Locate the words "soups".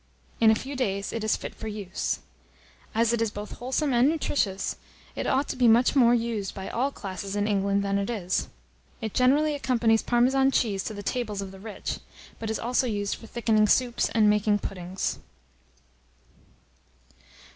13.67-14.09